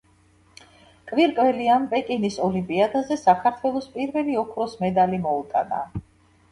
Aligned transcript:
კვირკველიამ 1.11 1.85
პეკინის 1.93 2.39
ოლიმპიადაზე 2.47 3.19
საქართველოს 3.27 3.93
პირველი 3.99 4.43
ოქროს 4.47 4.77
მედალი 4.85 5.23
მოუტანა. 5.29 5.87